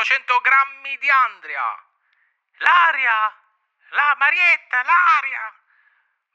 400 0.00 0.40
grammi 0.40 0.96
di 0.96 1.10
Andria. 1.10 1.84
L'aria! 2.56 3.36
La 3.90 4.14
Marietta, 4.16 4.82
l'aria! 4.82 5.54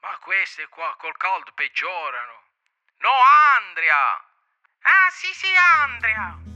Ma 0.01 0.15
queste 0.19 0.67
qua 0.67 0.95
col 0.99 1.17
caldo 1.17 1.51
peggiorano. 1.53 2.43
No, 2.97 3.13
Andria! 3.57 3.97
Ah, 4.81 5.09
sì, 5.09 5.33
sì, 5.33 5.51
Andria! 5.55 6.54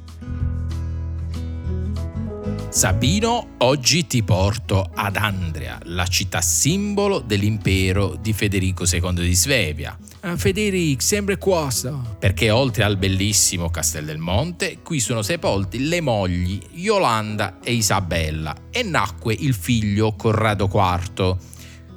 Sabino, 2.72 3.56
oggi 3.58 4.06
ti 4.06 4.22
porto 4.22 4.92
ad 4.94 5.16
Andria, 5.16 5.80
la 5.86 6.06
città 6.06 6.40
simbolo 6.40 7.20
dell'impero 7.20 8.16
di 8.16 8.32
Federico 8.32 8.86
II 8.86 9.14
di 9.16 9.34
Svevia. 9.34 9.98
Ah, 10.20 10.38
Federico, 10.38 11.02
sempre 11.02 11.40
qua 11.40 11.72
sta. 11.72 12.00
Perché 12.20 12.52
oltre 12.52 12.84
al 12.84 12.98
bellissimo 12.98 13.72
Castel 13.72 14.06
del 14.06 14.20
Monte, 14.20 14.82
qui 14.84 15.00
sono 15.00 15.24
sepolti 15.24 15.88
le 15.88 16.00
mogli 16.00 16.62
Yolanda 16.74 17.58
e 17.64 17.74
Isabella 17.74 18.56
e 18.70 18.84
nacque 18.84 19.34
il 19.34 19.56
figlio 19.56 20.14
Corrado 20.14 20.70
IV. 20.72 21.38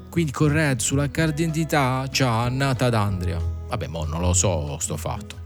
Quindi 0.09 0.33
Corrado 0.33 0.83
sulla 0.83 1.11
carta 1.11 1.35
d'identità 1.35 2.09
c'ha 2.11 2.49
nata 2.49 2.87
ad 2.87 2.95
Andria. 2.95 3.39
Vabbè, 3.69 3.89
mo 3.89 4.07
non 4.07 4.23
lo 4.23 4.33
so 4.33 4.79
sto 4.80 4.97
fatto. 4.97 5.41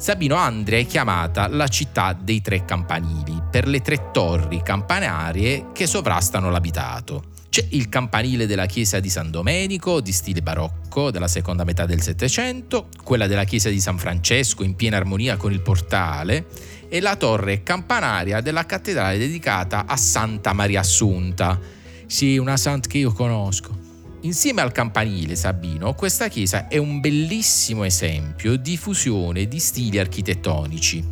Sabino 0.00 0.36
Andria 0.36 0.78
è 0.78 0.86
chiamata 0.86 1.46
la 1.46 1.68
città 1.68 2.14
dei 2.14 2.40
tre 2.40 2.64
campanili 2.64 3.38
per 3.50 3.68
le 3.68 3.82
tre 3.82 4.10
torri 4.10 4.62
campanarie 4.62 5.72
che 5.74 5.86
sovrastano 5.86 6.48
l'abitato. 6.48 7.24
C'è 7.50 7.66
il 7.72 7.90
campanile 7.90 8.46
della 8.46 8.64
chiesa 8.64 8.98
di 8.98 9.10
San 9.10 9.30
Domenico 9.30 10.00
di 10.00 10.12
stile 10.12 10.40
barocco 10.40 11.10
della 11.10 11.28
seconda 11.28 11.64
metà 11.64 11.84
del 11.84 12.00
Settecento, 12.00 12.88
quella 13.04 13.26
della 13.26 13.44
chiesa 13.44 13.68
di 13.68 13.78
San 13.78 13.98
Francesco 13.98 14.62
in 14.62 14.74
piena 14.74 14.96
armonia 14.96 15.36
con 15.36 15.52
il 15.52 15.60
portale 15.60 16.46
e 16.88 16.98
la 17.00 17.16
torre 17.16 17.62
campanaria 17.62 18.40
della 18.40 18.64
cattedrale 18.64 19.18
dedicata 19.18 19.84
a 19.84 19.98
Santa 19.98 20.54
Maria 20.54 20.80
Assunta. 20.80 21.60
Sì, 22.06 22.38
una 22.38 22.56
santa 22.56 22.88
che 22.88 22.96
io 22.96 23.12
conosco. 23.12 23.79
Insieme 24.22 24.60
al 24.60 24.70
campanile 24.70 25.34
Sabino, 25.34 25.94
questa 25.94 26.28
chiesa 26.28 26.68
è 26.68 26.76
un 26.76 27.00
bellissimo 27.00 27.84
esempio 27.84 28.56
di 28.56 28.76
fusione 28.76 29.48
di 29.48 29.58
stili 29.58 29.98
architettonici. 29.98 31.02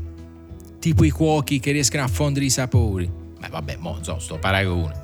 Tipo 0.79 1.05
i 1.05 1.11
cuochi 1.11 1.59
che 1.59 1.73
riescono 1.73 2.03
a 2.03 2.09
fondere 2.09 2.45
i 2.45 2.51
sapori. 2.51 3.11
Ma 3.41 3.49
vabbè, 3.49 3.77
mo 3.77 3.99
so, 4.03 4.19
sto 4.19 4.39
paragone. 4.39 5.01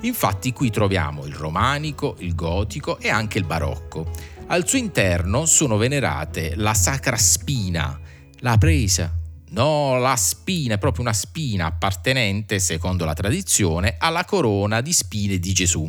Infatti 0.00 0.52
qui 0.52 0.70
troviamo 0.70 1.24
il 1.24 1.34
romanico, 1.34 2.16
il 2.18 2.34
gotico 2.34 2.98
e 2.98 3.10
anche 3.10 3.38
il 3.38 3.44
barocco. 3.44 4.10
Al 4.48 4.66
suo 4.66 4.78
interno 4.78 5.46
sono 5.46 5.76
venerate 5.76 6.56
la 6.56 6.74
Sacra 6.74 7.16
Spina, 7.16 7.98
la 8.40 8.58
presa, 8.58 9.20
No, 9.48 9.96
la 9.98 10.16
spina 10.16 10.74
è 10.74 10.78
proprio 10.78 11.04
una 11.04 11.12
spina 11.12 11.66
appartenente, 11.66 12.58
secondo 12.58 13.04
la 13.04 13.14
tradizione, 13.14 13.94
alla 13.96 14.24
corona 14.24 14.80
di 14.80 14.92
spine 14.92 15.38
di 15.38 15.52
Gesù 15.52 15.88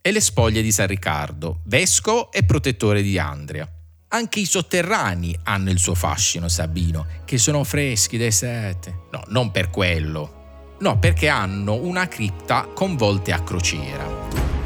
e 0.00 0.12
le 0.12 0.20
spoglie 0.20 0.62
di 0.62 0.72
San 0.72 0.86
Riccardo, 0.86 1.60
vescovo 1.64 2.32
e 2.32 2.44
protettore 2.44 3.02
di 3.02 3.18
Andria. 3.18 3.70
Anche 4.10 4.40
i 4.40 4.46
sotterranei 4.46 5.38
hanno 5.44 5.70
il 5.70 5.78
suo 5.78 5.94
fascino, 5.94 6.48
Sabino, 6.48 7.06
che 7.24 7.36
sono 7.36 7.62
freschi 7.64 8.16
dai 8.16 8.32
sette. 8.32 9.02
No, 9.10 9.22
non 9.28 9.50
per 9.50 9.68
quello. 9.70 10.76
No, 10.80 10.98
perché 10.98 11.28
hanno 11.28 11.74
una 11.74 12.08
cripta 12.08 12.68
con 12.72 12.96
volte 12.96 13.32
a 13.32 13.42
crociera. 13.42 14.57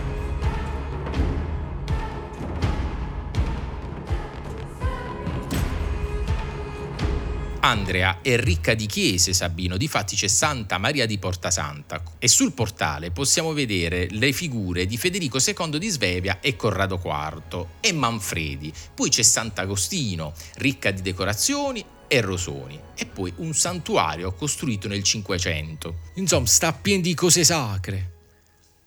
Andrea 7.65 8.19
è 8.23 8.37
ricca 8.37 8.75
di 8.75 8.87
chiese, 8.87 9.33
Sabino, 9.33 9.77
difatti 9.77 10.17
c'è 10.17 10.27
Santa 10.27 10.79
Maria 10.79 11.07
di 11.07 11.19
Portasanta 11.19 12.03
e 12.19 12.27
sul 12.27 12.53
portale 12.55 13.13
possiamo 13.13 13.53
vedere 13.53 14.09
le 14.11 14.33
figure 14.33 14.85
di 14.85 14.97
Federico 14.97 15.39
II 15.39 15.79
di 15.79 15.89
Svevia 15.89 16.41
e 16.41 16.57
Corrado 16.57 17.01
IV 17.01 17.67
e 17.79 17.93
Manfredi. 17.93 18.73
Poi 18.93 19.11
c'è 19.11 19.23
Sant'Agostino, 19.23 20.33
ricca 20.57 20.91
di 20.91 21.03
decorazioni 21.03 21.85
e 22.09 22.21
rosoni 22.21 22.81
e 22.97 23.07
poi 23.07 23.33
un 23.37 23.55
santuario 23.55 24.33
costruito 24.33 24.89
nel 24.89 25.05
Cinquecento. 25.05 25.99
Insomma, 26.15 26.47
sta 26.47 26.73
pieno 26.73 27.03
di 27.03 27.15
cose 27.15 27.45
sacre. 27.45 28.11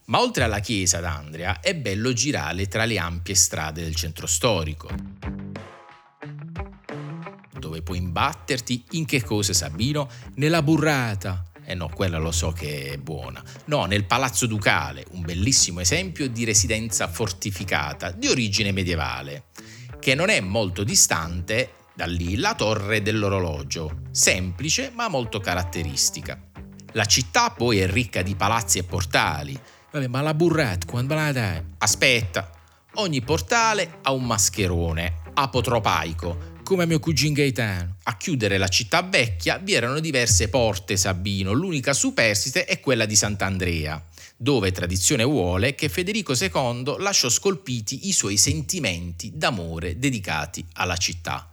Ma 0.08 0.20
oltre 0.20 0.44
alla 0.44 0.60
chiesa 0.60 1.00
d'Andrea 1.00 1.62
è 1.62 1.74
bello 1.76 2.12
girare 2.12 2.68
tra 2.68 2.84
le 2.84 2.98
ampie 2.98 3.36
strade 3.36 3.82
del 3.82 3.96
centro 3.96 4.28
storico 4.28 5.45
dove 7.66 7.82
puoi 7.82 7.98
imbatterti 7.98 8.84
in 8.92 9.06
che 9.06 9.24
cosa 9.24 9.54
Sabino? 9.54 10.08
Nella 10.36 10.62
burrata. 10.62 11.44
Eh 11.66 11.74
no, 11.74 11.90
quella 11.90 12.20
lo 12.20 12.32
so 12.32 12.52
che 12.52 12.92
è 12.92 12.98
buona. 12.98 13.44
No, 13.66 13.86
nel 13.86 14.06
Palazzo 14.06 14.46
Ducale, 14.46 15.04
un 15.12 15.22
bellissimo 15.22 15.80
esempio 15.80 16.30
di 16.30 16.44
residenza 16.44 17.08
fortificata 17.08 18.12
di 18.12 18.28
origine 18.28 18.72
medievale, 18.72 19.46
che 20.00 20.14
non 20.14 20.30
è 20.30 20.40
molto 20.42 20.84
distante 20.84 21.74
da 21.96 22.06
lì 22.06 22.36
la 22.36 22.54
torre 22.54 23.02
dell'orologio, 23.02 24.02
semplice 24.12 24.92
ma 24.94 25.08
molto 25.08 25.40
caratteristica. 25.40 26.40
La 26.92 27.06
città 27.06 27.50
poi 27.50 27.80
è 27.80 27.90
ricca 27.90 28.22
di 28.22 28.36
palazzi 28.36 28.78
e 28.78 28.84
portali. 28.84 29.60
Vabbè, 29.92 30.08
ma 30.08 30.22
la 30.22 30.36
burrata, 30.36 30.86
quando 30.86 31.16
la 31.16 31.32
dai? 31.32 31.64
Aspetta, 31.80 32.48
ogni 32.96 33.22
portale 33.22 33.98
ha 34.04 34.12
un 34.12 34.24
mascherone 34.24 35.24
apotropaico 35.34 36.54
come 36.66 36.88
mio 36.88 37.00
cugino 37.00 37.36
Gaetano. 37.36 37.98
A 38.04 38.18
chiudere 38.18 38.58
la 38.58 38.68
città 38.68 39.04
vecchia 39.04 39.60
vi 39.60 39.74
erano 39.74 40.00
diverse 40.00 40.50
porte 40.50 40.98
Sabino, 40.98 41.54
l'unica 41.54 41.94
superstite 41.94 42.66
è 42.66 42.80
quella 42.80 43.06
di 43.06 43.16
Sant'Andrea, 43.16 44.04
dove 44.36 44.72
tradizione 44.72 45.24
vuole 45.24 45.76
che 45.76 45.90
Federico 45.90 46.34
II 46.34 46.96
lasciò 46.98 47.30
scolpiti 47.30 48.08
i 48.08 48.12
suoi 48.12 48.36
sentimenti 48.36 49.32
d'amore 49.36 50.00
dedicati 50.00 50.66
alla 50.74 50.98
città. 50.98 51.52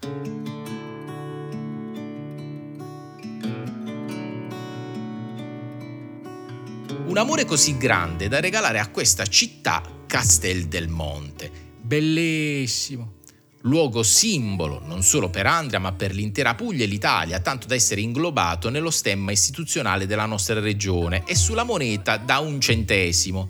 Un 7.05 7.19
amore 7.19 7.45
così 7.45 7.77
grande 7.77 8.29
da 8.29 8.41
regalare 8.41 8.79
a 8.79 8.89
questa 8.89 9.27
città 9.27 9.83
Castel 10.07 10.69
del 10.69 10.89
Monte. 10.89 11.51
Bellissimo, 11.83 13.21
luogo 13.63 14.03
simbolo 14.03 14.81
non 14.85 15.03
solo 15.03 15.29
per 15.29 15.47
Andria 15.47 15.79
ma 15.79 15.93
per 15.93 16.15
l'intera 16.15 16.55
Puglia 16.55 16.85
e 16.85 16.87
l'Italia, 16.87 17.41
tanto 17.41 17.67
da 17.67 17.75
essere 17.75 18.01
inglobato 18.01 18.71
nello 18.71 18.91
stemma 18.91 19.33
istituzionale 19.33 20.07
della 20.07 20.27
nostra 20.27 20.61
regione 20.61 21.23
e 21.27 21.35
sulla 21.35 21.65
moneta 21.65 22.17
da 22.17 22.39
un 22.39 22.61
centesimo. 22.61 23.49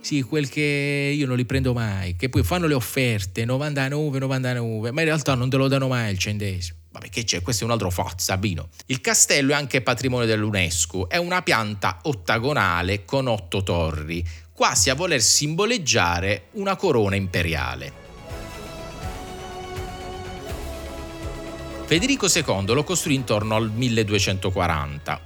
Sì, 0.00 0.22
quel 0.22 0.48
che 0.48 1.12
io 1.16 1.26
non 1.26 1.36
li 1.36 1.44
prendo 1.44 1.72
mai, 1.72 2.14
che 2.14 2.28
poi 2.28 2.44
fanno 2.44 2.68
le 2.68 2.74
offerte 2.74 3.44
99, 3.44 4.20
99, 4.20 4.92
ma 4.92 5.00
in 5.00 5.06
realtà 5.06 5.34
non 5.34 5.50
te 5.50 5.56
lo 5.56 5.66
danno 5.66 5.88
mai 5.88 6.12
il 6.12 6.18
centesimo. 6.18 6.78
Vabbè, 6.92 7.08
che 7.08 7.24
c'è? 7.24 7.42
Questo 7.42 7.64
è 7.64 7.66
un 7.66 7.72
altro 7.72 7.90
fatto, 7.90 8.22
Sabino. 8.22 8.68
Il 8.86 9.00
castello 9.00 9.50
è 9.50 9.56
anche 9.56 9.82
patrimonio 9.82 10.26
dell'UNESCO, 10.26 11.08
è 11.08 11.16
una 11.16 11.42
pianta 11.42 11.98
ottagonale 12.02 13.04
con 13.04 13.26
otto 13.26 13.64
torri, 13.64 14.24
quasi 14.52 14.90
a 14.90 14.94
voler 14.94 15.20
simboleggiare 15.20 16.50
una 16.52 16.76
corona 16.76 17.16
imperiale. 17.16 18.05
Federico 21.86 22.26
II 22.26 22.74
lo 22.74 22.82
costruì 22.82 23.14
intorno 23.14 23.54
al 23.54 23.70
1240, 23.70 25.20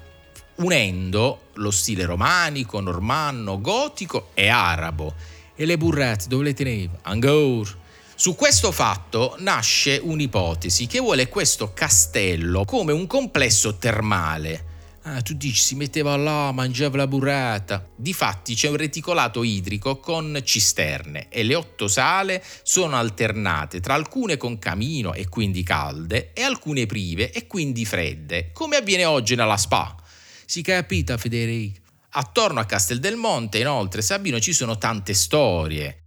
unendo 0.56 1.44
lo 1.54 1.70
stile 1.70 2.04
romanico, 2.04 2.80
normanno, 2.80 3.62
gotico 3.62 4.28
e 4.34 4.48
arabo. 4.48 5.14
E 5.54 5.64
le 5.64 5.78
burrate 5.78 6.26
dove 6.28 6.44
le 6.44 6.52
teneva? 6.52 6.98
Angor. 7.00 7.78
Su 8.14 8.34
questo 8.34 8.72
fatto 8.72 9.36
nasce 9.38 9.98
un'ipotesi 10.02 10.86
che 10.86 11.00
vuole 11.00 11.30
questo 11.30 11.72
castello 11.72 12.66
come 12.66 12.92
un 12.92 13.06
complesso 13.06 13.76
termale 13.76 14.69
Ah, 15.04 15.22
tu 15.22 15.32
dici 15.32 15.60
si 15.60 15.74
metteva 15.76 16.14
là, 16.16 16.52
mangiava 16.52 16.98
la 16.98 17.06
burrata. 17.06 17.88
Difatti 17.96 18.54
c'è 18.54 18.68
un 18.68 18.76
reticolato 18.76 19.42
idrico 19.42 19.98
con 19.98 20.40
cisterne 20.44 21.28
e 21.30 21.42
le 21.42 21.54
otto 21.54 21.88
sale 21.88 22.44
sono 22.62 22.96
alternate 22.96 23.80
tra 23.80 23.94
alcune 23.94 24.36
con 24.36 24.58
camino 24.58 25.14
e 25.14 25.26
quindi 25.28 25.62
calde 25.62 26.32
e 26.34 26.42
alcune 26.42 26.84
prive 26.84 27.32
e 27.32 27.46
quindi 27.46 27.86
fredde, 27.86 28.50
come 28.52 28.76
avviene 28.76 29.06
oggi 29.06 29.34
nella 29.34 29.56
spa. 29.56 29.96
Si 30.44 30.60
capita, 30.60 31.16
Federico? 31.16 31.80
Attorno 32.10 32.60
a 32.60 32.64
Castel 32.64 32.98
del 32.98 33.16
Monte, 33.16 33.58
inoltre, 33.58 34.02
Sabino 34.02 34.38
ci 34.38 34.52
sono 34.52 34.76
tante 34.76 35.14
storie. 35.14 36.02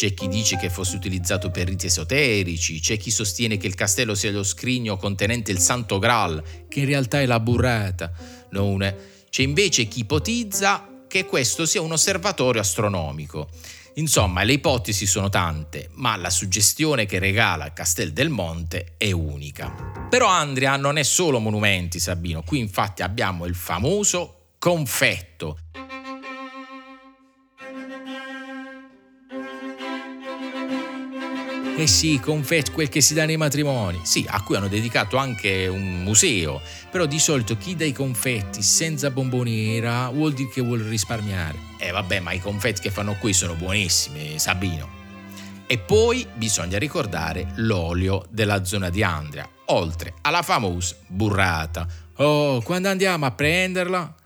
C'è 0.00 0.14
chi 0.14 0.28
dice 0.28 0.56
che 0.56 0.70
fosse 0.70 0.96
utilizzato 0.96 1.50
per 1.50 1.68
riti 1.68 1.84
esoterici, 1.84 2.80
c'è 2.80 2.96
chi 2.96 3.10
sostiene 3.10 3.58
che 3.58 3.66
il 3.66 3.74
castello 3.74 4.14
sia 4.14 4.30
lo 4.30 4.42
scrigno 4.42 4.96
contenente 4.96 5.52
il 5.52 5.58
Santo 5.58 5.98
Graal, 5.98 6.42
che 6.70 6.80
in 6.80 6.86
realtà 6.86 7.20
è 7.20 7.26
la 7.26 7.38
burrata. 7.38 8.10
Non 8.52 8.78
c'è 9.28 9.42
invece 9.42 9.88
chi 9.88 10.00
ipotizza 10.00 11.04
che 11.06 11.26
questo 11.26 11.66
sia 11.66 11.82
un 11.82 11.92
osservatorio 11.92 12.62
astronomico. 12.62 13.50
Insomma, 13.96 14.42
le 14.42 14.54
ipotesi 14.54 15.04
sono 15.04 15.28
tante, 15.28 15.90
ma 15.96 16.16
la 16.16 16.30
suggestione 16.30 17.04
che 17.04 17.18
regala 17.18 17.74
Castel 17.74 18.14
del 18.14 18.30
Monte 18.30 18.94
è 18.96 19.12
unica. 19.12 20.06
Però 20.08 20.28
Andria 20.28 20.76
non 20.76 20.96
è 20.96 21.02
solo 21.02 21.40
monumenti, 21.40 22.00
Sabino, 22.00 22.42
qui 22.42 22.58
infatti 22.58 23.02
abbiamo 23.02 23.44
il 23.44 23.54
famoso 23.54 24.54
confetto, 24.58 25.58
Eh 31.80 31.86
sì, 31.86 32.20
confetti, 32.20 32.72
quel 32.72 32.90
che 32.90 33.00
si 33.00 33.14
dà 33.14 33.24
nei 33.24 33.38
matrimoni. 33.38 34.00
Sì, 34.02 34.26
a 34.28 34.42
cui 34.42 34.54
hanno 34.54 34.68
dedicato 34.68 35.16
anche 35.16 35.66
un 35.66 36.02
museo. 36.02 36.60
Però 36.90 37.06
di 37.06 37.18
solito 37.18 37.56
chi 37.56 37.74
dà 37.74 37.86
i 37.86 37.92
confetti 37.94 38.60
senza 38.60 39.10
bomboniera 39.10 40.10
vuol 40.10 40.34
dire 40.34 40.50
che 40.50 40.60
vuole 40.60 40.86
risparmiare. 40.86 41.56
E 41.78 41.86
eh 41.86 41.90
vabbè, 41.90 42.20
ma 42.20 42.32
i 42.32 42.38
confetti 42.38 42.82
che 42.82 42.90
fanno 42.90 43.14
qui 43.14 43.32
sono 43.32 43.54
buonissimi, 43.54 44.38
Sabino. 44.38 44.90
E 45.66 45.78
poi 45.78 46.26
bisogna 46.34 46.76
ricordare 46.76 47.52
l'olio 47.54 48.26
della 48.28 48.62
zona 48.66 48.90
di 48.90 49.02
Andria, 49.02 49.48
oltre 49.68 50.12
alla 50.20 50.42
famosa 50.42 50.96
burrata. 51.06 51.86
Oh, 52.16 52.60
quando 52.60 52.90
andiamo 52.90 53.24
a 53.24 53.30
prenderla? 53.30 54.16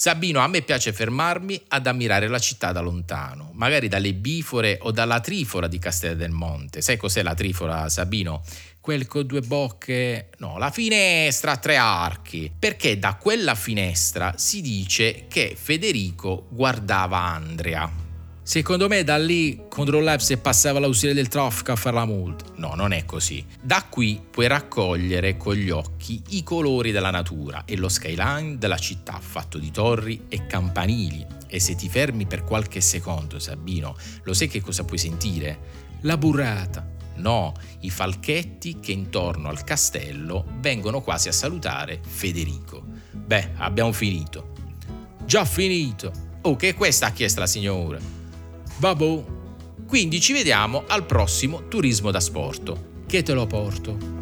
Sabino, 0.00 0.40
a 0.40 0.46
me 0.46 0.62
piace 0.62 0.94
fermarmi 0.94 1.62
ad 1.68 1.86
ammirare 1.86 2.26
la 2.26 2.38
città 2.38 2.72
da 2.72 2.80
lontano, 2.80 3.50
magari 3.52 3.86
dalle 3.86 4.14
bifore 4.14 4.78
o 4.80 4.92
dalla 4.92 5.20
trifora 5.20 5.68
di 5.68 5.78
Castel 5.78 6.16
del 6.16 6.30
Monte. 6.30 6.80
Sai 6.80 6.96
cos'è 6.96 7.22
la 7.22 7.34
trifora, 7.34 7.86
Sabino? 7.90 8.42
Quel 8.80 9.06
con 9.06 9.26
due 9.26 9.42
bocche... 9.42 10.30
No, 10.38 10.56
la 10.56 10.70
finestra 10.70 11.52
a 11.52 11.56
tre 11.58 11.76
archi. 11.76 12.50
Perché 12.58 12.98
da 12.98 13.16
quella 13.16 13.54
finestra 13.54 14.32
si 14.38 14.62
dice 14.62 15.26
che 15.28 15.54
Federico 15.54 16.46
guardava 16.48 17.18
Andrea. 17.18 18.09
Secondo 18.42 18.88
me 18.88 19.04
da 19.04 19.16
lì 19.16 19.64
controllare 19.68 20.20
se 20.20 20.38
passava 20.38 20.80
l'ausile 20.80 21.12
del 21.12 21.28
traffico 21.28 21.72
a 21.72 21.76
fare 21.76 21.96
la 21.96 22.04
multa. 22.06 22.46
No, 22.56 22.74
non 22.74 22.92
è 22.92 23.04
così. 23.04 23.44
Da 23.60 23.84
qui 23.88 24.20
puoi 24.28 24.48
raccogliere 24.48 25.36
con 25.36 25.54
gli 25.54 25.70
occhi 25.70 26.22
i 26.30 26.42
colori 26.42 26.90
della 26.90 27.10
natura 27.10 27.64
e 27.64 27.76
lo 27.76 27.88
skyline 27.88 28.58
della 28.58 28.78
città 28.78 29.20
fatto 29.20 29.58
di 29.58 29.70
torri 29.70 30.24
e 30.28 30.46
campanili. 30.46 31.24
E 31.46 31.60
se 31.60 31.74
ti 31.74 31.88
fermi 31.88 32.26
per 32.26 32.42
qualche 32.42 32.80
secondo, 32.80 33.38
Sabino, 33.38 33.96
lo 34.22 34.32
sai 34.32 34.48
che 34.48 34.62
cosa 34.62 34.84
puoi 34.84 34.98
sentire? 34.98 35.58
La 36.02 36.16
burrata. 36.16 36.88
No, 37.16 37.52
i 37.80 37.90
falchetti 37.90 38.80
che 38.80 38.92
intorno 38.92 39.48
al 39.48 39.62
castello 39.62 40.46
vengono 40.60 41.02
quasi 41.02 41.28
a 41.28 41.32
salutare 41.32 42.00
Federico. 42.02 42.82
Beh, 43.12 43.50
abbiamo 43.56 43.92
finito. 43.92 44.54
Già 45.24 45.44
finito. 45.44 46.10
Oh, 46.42 46.56
che 46.56 46.72
questa 46.72 47.06
ha 47.06 47.12
chiesto 47.12 47.40
la 47.40 47.46
signora? 47.46 48.19
Vabbè. 48.80 49.22
Quindi 49.86 50.20
ci 50.20 50.32
vediamo 50.32 50.84
al 50.86 51.04
prossimo 51.04 51.68
Turismo 51.68 52.10
da 52.10 52.20
Sporto. 52.20 53.02
Che 53.06 53.22
te 53.22 53.34
lo 53.34 53.46
porto? 53.46 54.19